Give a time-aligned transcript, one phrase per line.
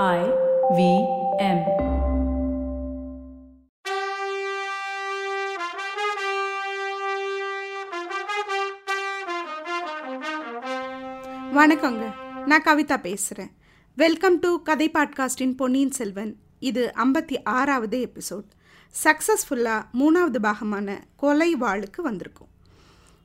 [0.00, 0.20] I
[0.76, 0.82] V
[1.38, 1.58] M.
[11.56, 12.04] வணக்கங்க.
[12.46, 13.50] நான் கவிதா பேசுகிறேன்
[13.96, 16.36] வெல்கம் டு கதை பாட்காஸ்டின் பொன்னியின் செல்வன்.
[16.58, 18.48] இது ஐம்பத்தி ஆறாவது எபிசோட்.
[19.04, 22.48] சக்ஸஸ்ஃபுல்லாக மூணாவது பாகமான கொலை வாளுக்கு வந்திருக்கும்.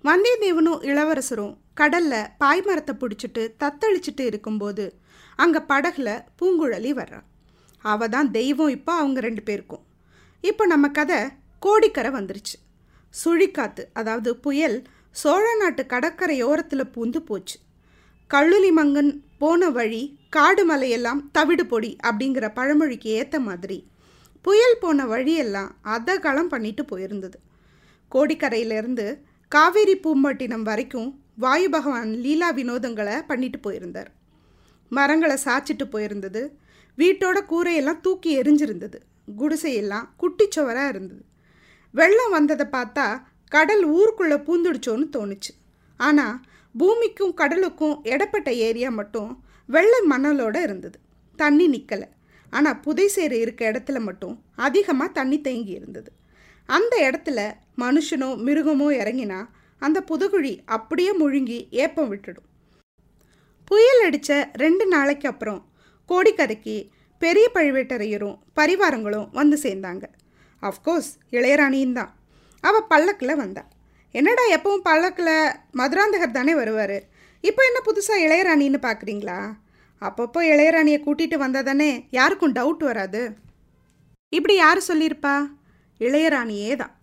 [0.04, 4.94] வந்தியத்தேவனும் இளவரசரும் கடலில் பாய்மரத்தை பிடிச்சிட்டு தத்தளிச்சிட்டு இருக்கும்போது
[5.42, 6.10] அங்கே படகுல
[6.40, 7.22] பூங்குழலி வர்றா.
[7.84, 9.84] அவ தான் தெய்வம் இப்போ அவங்க ரெண்டு பேருக்கும்.
[10.44, 11.20] இப்போ நம்ம கதை
[11.66, 12.57] கோடிக்கரை வந்துருச்சு.
[13.14, 14.78] சுழிக்காத்து அதாவது புயல்
[15.16, 17.58] சோழ நாட்டு கடற்கரையோரத்தில் பூந்து போச்சு.
[18.32, 19.11] கள்ளுலி மங்கன்
[19.42, 20.02] போன வழி
[20.36, 23.78] காடு மலையெல்லாம் தவிடு பொடி அப்படிங்கிற பழமொழிக்கு ஏற்ற மாதிரி
[24.46, 27.38] புயல் போன வழியெல்லாம் அதகளம் பண்ணிட்டு போயிருந்தது.
[28.11, 29.06] கோடிக்கரையிலேருந்து
[29.52, 31.10] காவேரி பூம்பட்டினம் வரைக்கும்
[31.44, 34.11] வாயு பகவான் லீலா வினோதங்களை பண்ணிட்டு போயிருந்தார்.
[34.89, 36.41] மரங்களை சாய்ச்சிட்டு போயிருந்தது.
[36.97, 39.00] வீட்டோட கூரையெல்லாம் தூக்கி எரிஞ்சிருந்தது
[39.39, 41.23] குடிசையெல்லாம் குட்டிச்சுவராக இருந்தது.
[41.94, 43.07] வெள்ளம் வந்ததை பார்த்தா
[43.52, 45.52] கடல் ஊருக்குள்ளே பூந்துடுச்சோன்னு தோணுச்சு.
[45.99, 46.38] ஆனால்
[46.75, 49.31] பூமிக்கும் கடலுக்கும் இடப்பட்ட ஏரியா மட்டும்
[49.69, 50.97] வெள்ளை மணலோட இருந்தது.
[51.35, 52.07] தண்ணி நிற்கலை
[52.53, 56.11] ஆனால் புதைசேறு இருக்க இடத்துல மட்டும் அதிகமாக தண்ணி தேங்கி இருந்தது.
[56.66, 57.39] அந்த இடத்துல
[57.77, 59.39] மனுஷனோ மிருகமோ இறங்கினா
[59.81, 62.47] அந்த புதுகுழி அப்படியே முழுங்கி ஏப்பம் விட்டுடும்.
[63.67, 64.31] புயல் அடித்த
[64.63, 65.61] ரெண்டு நாளைக்கு அப்புறம்
[66.09, 66.75] கோடிக்கரைக்கு
[67.21, 70.05] பெரிய பழுவேட்டரையரும் பரிவாரங்களும் வந்து சேர்ந்தாங்க.
[70.63, 72.11] அஃப்கோர்ஸ் இளையராணியும் தான்.
[72.63, 73.63] அவள் பல்லக்கில் வந்தா.
[74.11, 75.33] என்னடா எப்பவும் பல்லக்கில்
[75.79, 76.97] மதுராந்தகர் தானே வருவார்?
[77.43, 79.39] இப்போ என்ன புதுசாக இளையராணின்னு பார்க்குறீங்களா
[80.01, 83.21] அப்பப்போ இளையராணியை கூட்டிகிட்டு வந்தால் தானே யாருக்கும் டவுட் வராது.
[84.33, 85.35] இப்படி யார் சொல்லியிருப்பா?
[85.99, 86.93] இளையராணியே தான்.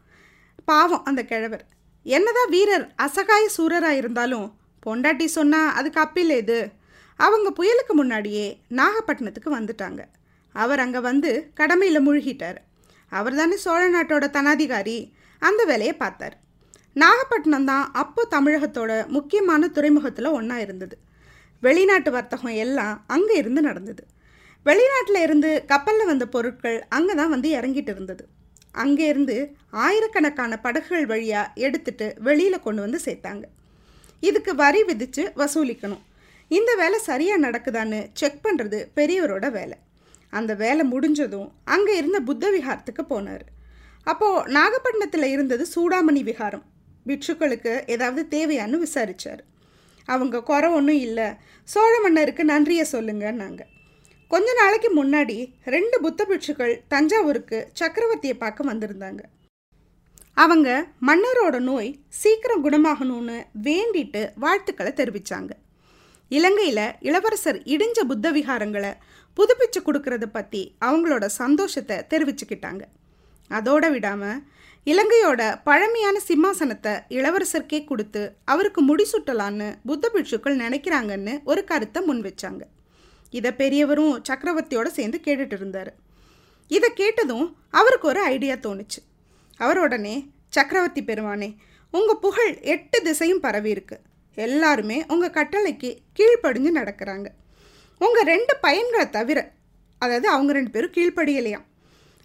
[0.65, 1.65] பாவம் அந்த கிழவர்.
[2.07, 4.47] என்னதான் வீரர் அசகாய சூரராக இருந்தாலும்
[4.87, 6.59] பொண்டாட்டி சொன்னால் அதுக்கு அப்பில் இது
[7.21, 8.47] அவங்க புயலுக்கு முன்னாடியே
[8.79, 10.01] நாகப்பட்டினத்துக்கு வந்துட்டாங்க.
[10.55, 12.59] அவர் அங்கே வந்து கடமையில் முழுகிட்டார்.
[13.13, 14.99] அவர் தானே சோழ நாட்டோட தனாதிகாரி.
[15.43, 16.37] அந்த வேலையை பார்த்தார்.
[17.03, 20.97] நாகப்பட்டினம் தான் அப்போ தமிழகத்தோட முக்கியமான துறைமுகத்தில் ஒன்றா இருந்தது.
[21.63, 24.03] வெளிநாட்டு வர்த்தகம் எல்லாம் அங்கே இருந்து நடந்தது.
[24.67, 28.25] வெளிநாட்டில் இருந்து கப்பலில் வந்த பொருட்கள் அங்கே தான் வந்து இறங்கிட்டு இருந்தது.
[28.83, 29.37] அங்கே இருந்து
[29.87, 33.45] ஆயிரக்கணக்கான படகுகள் வழியாக எடுத்துட்டு வெளியில் கொண்டு வந்து சேர்த்தாங்க.
[34.21, 36.05] இதுக்கு வரி விதித்து வசூலிக்கணும்.
[36.51, 39.77] இந்த வேலை சரியாக நடக்குதான்னு செக் பண்ணுறது பெரியவரோட வேலை.
[40.39, 43.45] அந்த வேலை முடிஞ்சதும் அங்கே இருந்த புத்த விகாரத்துக்கு போனார்.
[44.13, 46.65] அப்போது நாகப்பட்டினத்தில் இருந்தது சூடாமணி விகாரம்.
[47.09, 49.43] பிட்சுக்களுக்கு ஏதாவது தேவையான்னு விசாரித்தார்
[50.09, 51.29] அவங்க குறை ஒன்றும் இல்லை
[51.69, 53.63] சோழ மன்னருக்கு நன்றியை சொல்லுங்கன்னாங்க.
[54.31, 55.37] கொஞ்ச நாளைக்கு முன்னாடி
[55.75, 59.23] ரெண்டு புத்த பிட்சுக்கள் தஞ்சாவூருக்கு சக்கரவர்த்தியை பார்க்க வந்திருந்தாங்க.
[60.37, 60.69] அவங்க
[61.09, 61.91] மன்னரோட நோய்
[62.21, 63.37] சீக்கிரம் குணமாகணும்னு
[63.67, 65.53] வேண்டிட்டு வாழ்த்துக்களை தெரிவித்தாங்க
[66.31, 68.93] இலங்கையில் இளவரசர் இடிஞ்ச புத்த விகாரங்களை
[69.37, 72.83] புதுப்பிச்சு கொடுக்கறத பற்றி அவங்களோட சந்தோஷத்தை தெரிவிச்சுக்கிட்டாங்க.
[73.51, 74.43] அதோட விடாமல்
[74.87, 82.63] இலங்கையோட பழமையான சிம்மாசனத்தை இளவரசருக்கே கொடுத்து அவருக்கு முடிசூட்டலான்னு புத்த பிட்சுக்கள் நினைக்கிறாங்கன்னு ஒரு கருத்தை முன் வச்சாங்க
[83.33, 85.93] இதை பெரியவரும் சக்கரவர்த்தியோட சேர்ந்து கேட்டுட்டு இருந்தார்.
[86.71, 89.01] இதை கேட்டதும் அவருக்கு ஒரு ஐடியா தோணுச்சு.
[89.61, 90.17] அவருடனே
[90.57, 91.49] சக்கரவர்த்தி பெருமானே
[91.97, 93.97] உங்கள் புகழ் எட்டு திசையும் பரவியிருக்கு
[94.37, 97.29] எல்லாருமே உங்கள் கட்டளைக்கு கீழ்ப்படிஞ்சு நடக்கிறாங்க.
[98.01, 99.39] உங்கள் ரெண்டு பையன்களை தவிர
[99.99, 101.67] அதாவது அவங்க ரெண்டு பேரும் கீழ்ப்படியலையாம்.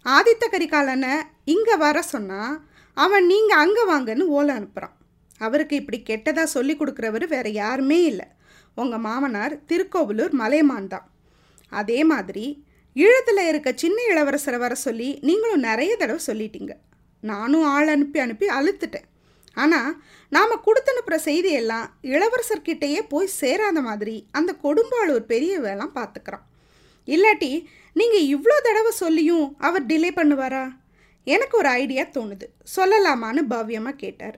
[0.06, 1.12] ஆதித்த கரிகாலனை
[1.54, 2.56] இங்கே வர சொன்னால்
[2.96, 4.96] அவன் நீங்கள் அங்கே வாங்கன்னு ஓலை அனுப்புகிறான்
[5.40, 8.26] அவருக்கு இப்படி கெட்டதாக சொல்லி கொடுக்குறவர் வேறு யாருமே இல்லை.
[8.80, 11.06] உங்கள் மாமனார் திருக்கோவிலூர் மலையமான் தான்.
[11.72, 12.46] அதே மாதிரி
[12.96, 16.72] ஈழத்தில் இருக்க சின்ன இளவரசரை வர சொல்லி நீங்களும் நிறைய தடவை சொல்லிட்டீங்க.
[17.30, 19.06] நானும் ஆள் அனுப்பி அனுப்பி அழுத்துட்டேன்.
[19.56, 19.90] ஆனால்
[20.32, 26.44] நாம் கொடுத்தனுப்புற செய்தியெல்லாம் இளவரசர்கிட்டயே போய் சேராத மாதிரி அந்த கொடும்பாளூர் பெரியவெல்லாம் பார்த்துக்கிறான்
[27.08, 27.50] இல்லாட்டி
[27.96, 30.64] நீங்கள் இவ்வளோ தடவை சொல்லியும் அவர் டிலே பண்ணுவாரா?
[31.26, 32.46] எனக்கு ஒரு ஐடியா தோணுது.
[32.74, 34.36] சொல்லலாமான்னு பவ்யமாக கேட்டார்.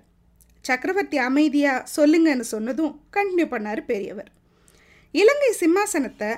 [0.65, 4.31] சக்கரவர்த்தி அமைதியாக சொல்லுங்கன்னு சொன்னதும் கண்டினியூ பண்ணார் பெரியவர்.
[5.15, 6.31] இலங்கை சிம்மாசனத்தை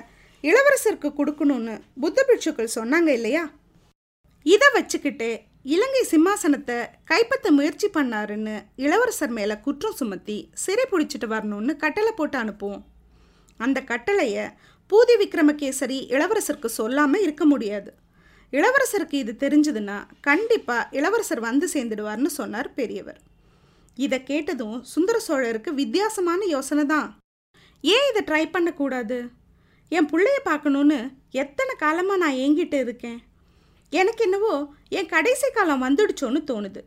[0.43, 3.43] இளவரசருக்கு கொடுக்கணும்னு புத்த பிட்சுக்கள் சொன்னாங்க இல்லையா?
[4.45, 5.29] இதை வச்சுக்கிட்டு
[5.73, 6.75] இலங்கை சிம்மாசனத்தை
[7.09, 12.83] கைப்பற்ற முயற்சி பண்ணாருன்னு இளவரசர் மேலே குற்றம் சுமத்தி சிறை பிடிச்சிட்டு வரணும்னு கட்டளை போட்டு அனுப்புவோம்.
[13.57, 14.45] அந்த கட்டளையை
[14.91, 17.89] பூதி விக்ரமகேசரி இளவரசருக்கு சொல்லாமல் இருக்க முடியாது.
[18.53, 19.97] இளவரசருக்கு இது தெரிஞ்சதுன்னா
[20.27, 23.19] கண்டிப்பாக இளவரசர் வந்து சேர்ந்துடுவார்னு சொன்னார் பெரியவர்.
[24.05, 27.09] இதை கேட்டதும் சுந்தர சோழருக்கு வித்தியாசமான யோசனை தான்.
[27.83, 29.17] ஏன் இதை ட்ரை பண்ணக்கூடாது?
[29.89, 30.99] என் பிள்ளைய பார்க்கணுன்னு
[31.43, 33.19] எத்தனை காலமாக நான் ஏங்கிட்டு இருக்கேன்?
[33.91, 34.53] எனக்கு என்னவோ
[34.97, 36.81] என் கடைசி காலம் வந்துடுச்சோன்னு தோணுது.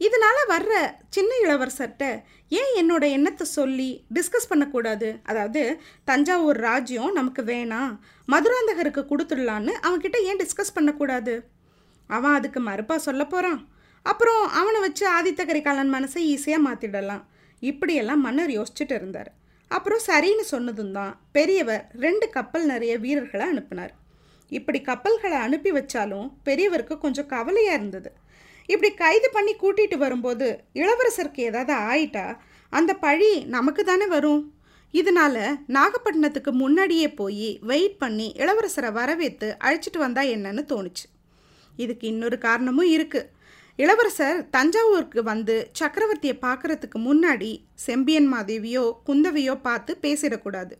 [0.00, 0.72] இதனால் வர்ற
[1.14, 2.04] சின்ன இளவரசர்கிட்ட
[2.58, 5.08] ஏன் என்னோட எண்ணத்தை சொல்லி டிஸ்கஸ் பண்ணக்கூடாது?
[5.30, 5.62] அதாவது
[6.10, 7.94] தஞ்சாவூர் ராஜ்யம் நமக்கு வேணாம்
[8.28, 11.34] மதுராந்தகருக்கு கொடுத்துடலான்னு அவன்கிட்ட ஏன் டிஸ்கஸ் பண்ணக்கூடாது?
[12.10, 13.60] அவன் அதுக்கு மறுப்பாக சொல்ல போகிறான்
[14.06, 17.24] அப்புறம் அவனை வச்சு ஆதித்த கரிகாலன் மனசை ஈஸியாக மாற்றிடலாம்
[17.62, 19.30] இப்படியெல்லாம் மன்னர் யோசிச்சுட்டு இருந்தார்.
[19.70, 23.92] அப்புறம் சரின்னு சொன்னதும் தான் பெரியவர் ரெண்டு கப்பல் நிறைய வீரர்களை அனுப்பினார்.
[24.56, 28.10] இப்படி கப்பல்களை அனுப்பி வச்சாலும் பெரியவருக்கு கொஞ்சம் கவலையாக இருந்தது.
[28.66, 32.26] இப்படி கைது பண்ணி கூட்டிகிட்டு வரும்போது இளவரசருக்கு ஏதாவது ஆயிட்டா?
[32.72, 34.42] அந்த பழி நமக்கு தானே வரும்.
[34.94, 35.42] இதனால்
[35.76, 41.06] நாகப்பட்டினத்துக்கு முன்னாடியே போய் வெயிட் பண்ணி இளவரசரை வரவேற்று அழைச்சிட்டு வந்தா என்னன்னு தோணுச்சு.
[41.76, 43.30] இதுக்கு இன்னொரு காரணமும் இருக்குது
[43.78, 50.74] இளவரசர் தஞ்சாவூருக்கு வந்து சக்கரவர்த்தியை பார்க்கறதுக்கு முன்னாடி செம்பியன் மாதேவியோ குந்தவையோ பார்த்து பேசிடக்கூடாது.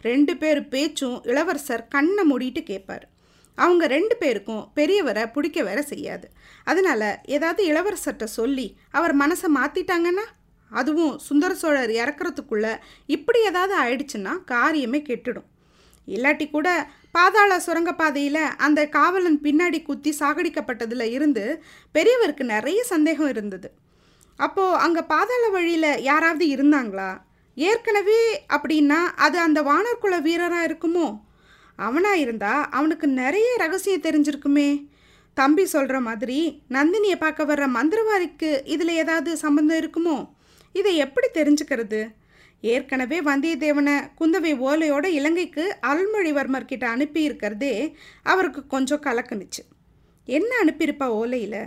[0.00, 3.08] ரெண்டு பேர் பேச்சும் இளவரசர் கண்ணை மூடிட்டு கேட்பார்.
[3.54, 6.26] அவங்க ரெண்டு பேருக்கும் பெரியவரை பிடிக்க வேற செய்யாது.
[6.64, 10.26] அதனால் ஏதாவது இளவரசர்கிட்ட சொல்லி அவர் மனசை மாற்றிட்டாங்கன்னா
[10.70, 12.66] அதுவும் சுந்தர சோழர் இறக்குறதுக்குள்ள
[13.06, 15.48] இப்படி ஏதாவது ஆயிடுச்சுன்னா காரியமே கெட்டுடும்.
[16.08, 16.68] இல்லாட்டி கூட
[17.10, 21.44] பாதாள சுரங்கப்பாதையில் அந்த காவலன் பின்னாடி குத்தி சாகடிக்கப்பட்டதில் இருந்து
[21.94, 23.70] பெரியவருக்கு நிறைய சந்தேகம் இருந்தது.
[24.36, 27.10] அப்போது அங்கே பாதாள வழியில் யாராவது இருந்தாங்களா?
[27.60, 31.06] ஏற்கனவே அப்படின்னா அது அந்த வானர்குல வீரராக இருக்குமோ?
[31.78, 34.68] அவனாக இருந்தா அவனுக்கு நிறைய ரகசியம் தெரிஞ்சிருக்குமே.
[35.36, 36.38] தம்பி சொல்கிற மாதிரி
[36.70, 40.16] நந்தினியை பார்க்க வர்ற மந்திரவாதிக்கு இதில் ஏதாவது சம்பந்தம் இருக்குமோ?
[40.72, 42.00] இதை எப்படி தெரிஞ்சுக்கிறது?
[42.60, 47.74] ஏற்கனவே வந்தியத்தேவனை குந்தவை ஓலையோட இலங்கைக்கு அருள்மொழிவர்மர் கிட்ட அனுப்பி இருக்கிறதே
[48.22, 49.62] அவருக்கு கொஞ்சம் கலக்குனுச்சு
[50.28, 51.62] என்ன அனுப்பியிருப்பா ஓலையில்?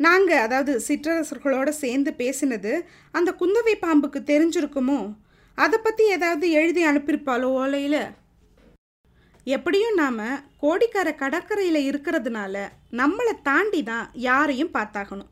[0.00, 2.72] நாங்கள் அதாவது சிற்றரசர்களோட சேர்ந்து பேசினது
[3.12, 4.98] அந்த குந்தவை பாம்புக்கு தெரிஞ்சிருக்குமோ?
[5.58, 8.00] அதை பற்றி ஏதாவது எழுதி அனுப்பியிருப்பாளோ ஓலையில்
[9.46, 10.20] எப்படியும் நாம்
[10.62, 12.54] கோடிக்கரை கடற்கரையில் இருக்கிறதுனால
[13.00, 15.30] நம்மளை தாண்டி தான் யாரையும் பார்த்தாகணும்.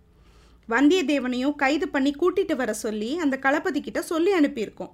[0.69, 4.93] வந்தியத்தேவனையும் கைது பண்ணி கூட்டிகிட்டு வர சொல்லி அந்த களபதி கிட்ட சொல்லி அனுப்பியிருக்கோம்.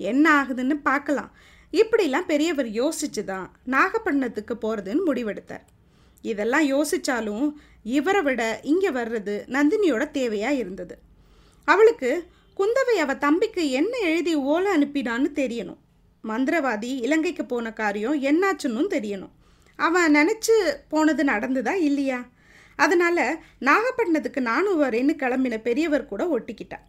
[0.00, 1.30] என்ன ஆகுதுன்னு பார்க்கலாம்.
[1.72, 5.64] இப்படிலாம் பெரியவர் யோசிச்சு தான் நாகப்பட்டினத்துக்கு போகிறதுன்னு முடிவெடுத்தார்.
[6.24, 7.46] இதெல்லாம் யோசித்தாலும்
[7.96, 8.42] இவரை விட
[8.72, 10.94] இங்கே வர்றது நந்தினியோட தேவையாக இருந்தது.
[11.68, 12.10] அவளுக்கு
[12.56, 15.82] குந்தவை அவ தம்பிக்கு என்ன எழுதி ஓலை அனுப்பினான்னு தெரியணும்.
[16.24, 19.34] மந்திரவாதி இலங்கைக்கு போன காரியம் என்னாச்சுன்னு தெரியணும்.
[19.76, 22.26] அவன் நினச்சி போனது நடந்துதா இல்லையா?
[22.76, 26.86] அதனால் நாகப்பட்டினத்துக்கு நானும் வரேன்னு கிளம்பின பெரியவர் கூட ஒட்டிக்கிட்டான்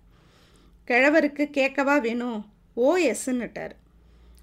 [0.88, 2.46] கிழவருக்கு கேட்கவா வேணும்?
[2.78, 3.76] ஓஎஸ்ன்னுட்டார்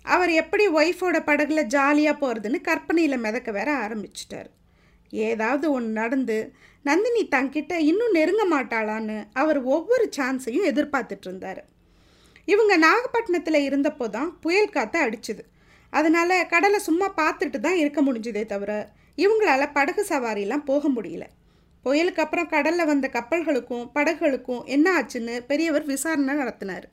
[0.03, 4.51] அவர் எப்படி ஒய்ஃபோட படகுல ஜாலியாக போகிறதுன்னு கற்பனையில் மிதக்க வேற ஆரம்பிச்சிட்டார்.
[5.12, 6.53] ஏதாவது ஒன்று நடந்து
[6.85, 11.62] நந்தினி தங்கிட்ட இன்னும் நெருங்க மாட்டாளான்னு அவர் ஒவ்வொரு சான்ஸையும் எதிர்பார்த்துட்டு இருந்தார்.
[12.44, 15.43] இவங்க நாகப்பட்டினத்தில் இருந்தப்போ தான் புயல் காற்று அடிச்சுது.
[15.93, 18.73] அதனால் கடலை சும்மா பார்த்துட்டு தான் இருக்க முடிஞ்சதே தவிர
[19.19, 21.25] இவங்களால படகு சவாரிலாம் போக முடியல.
[21.85, 26.87] புயலுக்கு அப்புறம் கடலில் வந்த கப்பல்களுக்கும் படகுகளுக்கும் என்ன ஆச்சுன்னு பெரியவர் விசாரணை நடத்தினார்.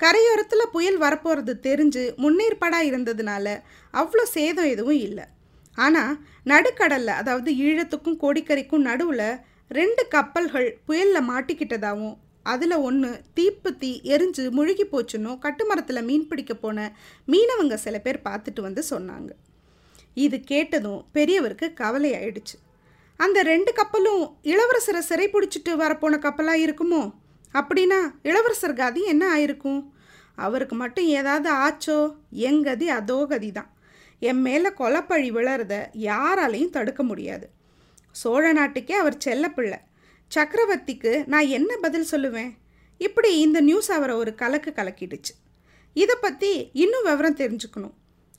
[0.00, 3.46] கரையோரத்தில் புயல் வரப்போகிறது தெரிஞ்சு முன்னேற்பாடாக இருந்ததுனால
[3.94, 5.26] அவ்வளோ சேதம் எதுவும் இல்லை.
[5.76, 6.12] ஆனால்
[6.42, 9.28] நடுக்கடலில் அதாவது ஈழத்துக்கும் கோடிக்கரைக்கும் நடுவில்
[9.70, 12.16] ரெண்டு கப்பல்கள் புயலில் மாட்டிக்கிட்டதாகவும்
[12.52, 16.78] அதில் ஒன்று தீப்பத்தி எரிஞ்சு முழுகி போச்சுன்னும் கட்டுமரத்தில் மீன் பிடிக்க போன
[17.28, 19.30] மீனவங்க சில பேர் பார்த்துட்டு வந்து சொன்னாங்க.
[20.24, 22.56] இது கேட்டதும் பெரியவருக்கு கவலை ஆயிடுச்சு
[23.20, 27.02] அந்த ரெண்டு கப்பலும் இளவரசரை சிறை பிடிச்சிட்டு வரப்போன கப்பலாக இருக்குமோ?
[27.54, 29.80] அப்படின்னா இளவரசர் கதி என்ன ஆயிருக்கும்?
[30.38, 31.98] அவருக்கு மட்டும் ஏதாவது ஆச்சோ?
[32.48, 33.70] எங்கதி அதோ கதி தான்
[34.18, 37.48] என் மேலே கொலப்பழி விழறத யாராலையும் தடுக்க முடியாது.
[38.10, 39.78] சோழ நாட்டுக்கே அவர் செல்லப்பிள்ளை.
[40.34, 42.50] சக்கரவர்த்திக்கு நான் என்ன பதில் சொல்லுவேன்?
[42.98, 45.34] இப்படி இந்த நியூஸ் அவரை ஒரு கலக்கு கலக்கிடுச்சு.
[45.92, 47.94] இதை பற்றி இன்னும் விவரம் தெரிஞ்சுக்கணும்.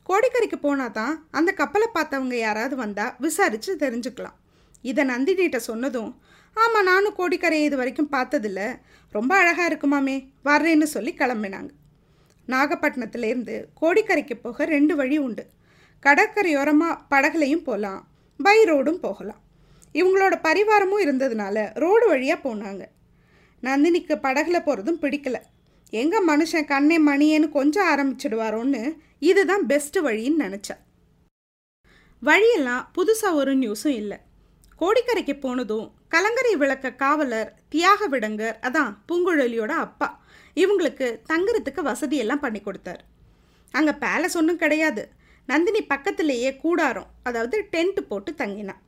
[0.10, 4.38] கோடிக்கரைக்கு போனால் தான் அந்த கப்பலை பார்த்தவங்க யாராவது வந்தால் விசாரித்து தெரிஞ்சுக்கலாம்.
[4.82, 6.22] இதை நந்தினிகிட்ட சொன்னதும்
[6.54, 8.80] ஆமாம் நானும் கோடிக்கரையை இது வரைக்கும் பார்த்ததில்ல.
[9.12, 11.70] ரொம்ப அழகாக இருக்குமாமே வர்றேன்னு சொல்லி கிளம்பினாங்க.
[12.48, 15.48] நாகப்பட்டினத்துலேருந்து கோடிக்கரைக்கு போக ரெண்டு வழி உண்டு.
[16.06, 18.02] கடற்கரையோரமாக படகுலையும் போகலாம்
[18.40, 19.42] பை ரோடும் போகலாம்.
[20.00, 22.84] இவங்களோட பரிவாரமும் இருந்ததுனால ரோடு வழியாக போனாங்க.
[23.64, 25.38] நந்தினிக்கு படகுல போகிறதும் பிடிக்கல.
[25.90, 28.82] எங்கே மனுஷன் கண்ணே மணியேன்னு கொஞ்சம் ஆரம்பிச்சிடுவாரோன்னு
[29.30, 30.76] இதுதான் பெஸ்ட்டு வழின்னு நினச்சா.
[32.22, 34.18] வழியெல்லாம் புதுசாக ஒரு நியூஸும் இல்லை.
[34.82, 40.08] கோடிக்கரைக்கு போனதும் கலங்கரை விளக்க காவலர் தியாக விடங்கர் அதான் பூங்குழலியோட அப்பா
[40.64, 43.02] இவங்களுக்கு தங்குறதுக்கு வசதியெல்லாம் பண்ணி கொடுத்தார்.
[43.74, 45.04] அங்கே பேலஸ் ஒன்றும் கிடையாது.
[45.48, 48.82] நந்தினி பக்கத்திலேயே கூடாரம் அதாவது டென்ட் போட்டு தங்கினான்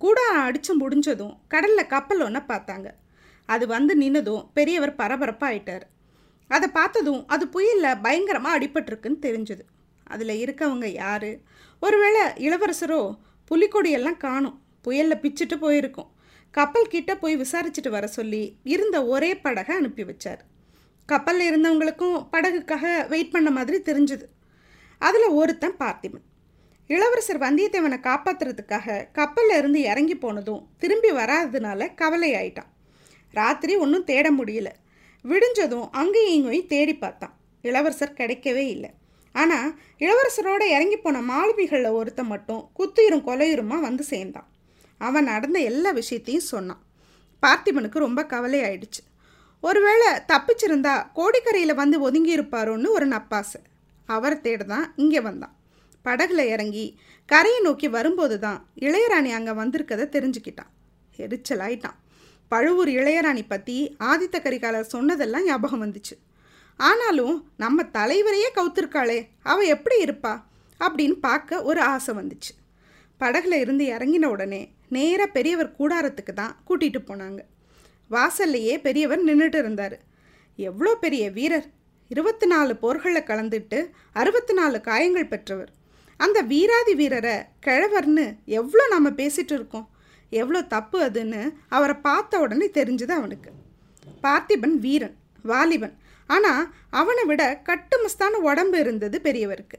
[0.00, 2.88] கூடாரம் அடித்து முடிஞ்சதும் கடலில் கப்பல் ஒன்றை பார்த்தாங்க.
[3.48, 5.84] அது வந்து நின்னதும் பெரியவர் பரபரப்பாக ஆயிட்டார்
[6.48, 9.64] அதை பார்த்ததும் அது புயலில் பயங்கரமாக அடிபட்டிருக்குன்னு தெரிஞ்சுது.
[10.04, 11.30] அதில் இருக்கவங்க யார்?
[11.80, 13.00] ஒருவேளை இளவரசரோ
[13.50, 14.56] புலிக்கொடியெல்லாம் காணும்.
[14.82, 16.10] புயலில் பிச்சுட்டு போயிருக்கும்.
[16.54, 20.40] கப்பல் கிட்ட போய் விசாரிச்சுட்டு வர சொல்லி இருந்த ஒரே படகை அனுப்பி வச்சார்.
[21.08, 24.26] கப்பலில் இருந்தவங்களுக்கும் படகுக்காக வெயிட் பண்ண மாதிரி தெரிஞ்சுது.
[25.00, 26.26] அதில் ஒருத்தன் பார்த்திபன்.
[26.90, 32.70] இளவரசர் வந்தியத்தேவனை காப்பாற்றுறதுக்காக கப்பலில் இருந்து இறங்கி போனதும் திரும்பி வராததுனால கவலை ஆயிட்டான்
[33.32, 34.68] ராத்திரி ஒன்றும் தேட முடியல.
[35.24, 37.34] விடிஞ்சதும் அங்கேயும் இங்கேயும் தேடி பார்த்தான்.
[37.64, 38.90] இளவரசர் கிடைக்கவே இல்லை.
[39.34, 44.48] ஆனால் இளவரசரோட இறங்கி போன மாலுமிகளில் ஒருத்தன் மட்டும் குத்துயிரும் கொலையுருமா வந்து சேர்ந்தான்.
[45.00, 46.82] அவன் நடந்த எல்லா விஷயத்தையும் சொன்னான்.
[47.42, 49.02] பார்த்திபனுக்கு ரொம்ப கவலை ஆயிடுச்சு
[49.62, 53.60] ஒருவேளை தப்பிச்சிருந்தா கோடிக்கரையில் வந்து ஒதுங்கி இருப்பாரோன்னு ஒரு நப்பாசை.
[54.14, 55.54] அவரை தேட தான் இங்கே வந்தான்.
[56.04, 56.84] படகுல இறங்கி
[57.28, 60.70] கரையை நோக்கி வரும்போது தான் இளையராணி அங்கே வந்திருக்கதை தெரிஞ்சுக்கிட்டான்.
[61.18, 61.98] எரிச்சலாயிட்டான்.
[62.52, 63.76] பழுவூர் இளையராணி பற்றி
[64.10, 66.14] ஆதித்த கரிகாலர் சொன்னதெல்லாம் ஞாபகம் வந்துச்சு.
[66.80, 70.32] ஆனாலும் நம்ம தலைவரையே கவுத்திருக்காளே அவள் எப்படி இருப்பா?
[70.80, 72.52] அப்படின்னு பார்க்க ஒரு ஆசை வந்துச்சு.
[73.20, 77.40] படகுல இருந்து இறங்கின உடனே நேராக பெரியவர் கூடாரத்துக்கு தான் கூட்டிகிட்டு போனாங்க.
[78.10, 79.96] வாசல்லையே பெரியவர் நின்றுட்டு இருந்தார்.
[80.58, 81.68] எவ்வளோ பெரிய வீரர்
[82.12, 83.78] இருபத்தி நாலு போர்களில் கலந்துட்டு
[84.12, 85.68] அறுபத்தி நாலு காயங்கள் பெற்றவர்.
[86.16, 87.34] அந்த வீராதி வீரரை
[87.66, 88.24] கிழவர்னு
[88.58, 89.88] எவ்வளோ நாம் பேசிகிட்டு இருக்கோம்?
[90.30, 93.50] எவ்வளோ தப்பு அதுன்னு அவரை பார்த்த உடனே தெரிஞ்சுது அவனுக்கு.
[94.24, 95.94] பார்த்திபன் வீரன் வாலிபன்.
[96.26, 99.78] ஆனால் அவனை விட கட்டுமஸ்தான உடம்பு இருந்தது பெரியவருக்கு.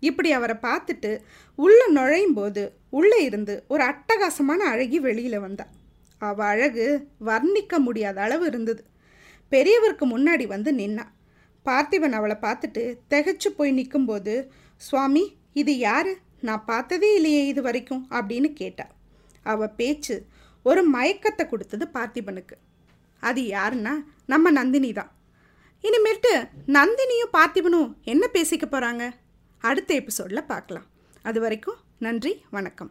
[0.00, 1.10] இப்படி அவரை பார்த்துட்டு
[1.58, 5.66] உள்ளே நுழையும் போது உள்ளே இருந்து ஒரு அட்டகாசமான அழகி வெளியில் வந்தா.
[6.18, 6.86] அவ அழகு
[7.24, 8.82] வர்ணிக்க முடியாத அளவு இருந்தது.
[9.52, 11.06] பெரியவருக்கு முன்னாடி வந்து நின்னா.
[11.68, 16.12] பார்த்திபன் அவளை பார்த்துட்டு திகைச்சு போய் நிற்கும்போது சுவாமி இது யாரு?
[16.40, 18.86] நான் பார்த்ததே இல்லையே இது வரைக்கும் அப்படின்னு கேட்டா.
[19.42, 20.16] அவள் பேச்சு
[20.62, 22.56] ஒரு மயக்கத்தை கொடுத்தது பார்த்திபனுக்கு.
[23.20, 23.94] அது யாருன்னா
[24.26, 25.10] நம்ம நந்தினி தான்.
[25.84, 26.32] இனிமேட்டு
[26.66, 29.04] நந்தினியும் பார்த்திபனும் என்ன பேசிக்க போகிறாங்க
[29.58, 30.86] அடுத்த எபிசோடில் பார்க்கலாம்.
[31.22, 32.90] அது வரைக்கும் நன்றி வணக்கம்.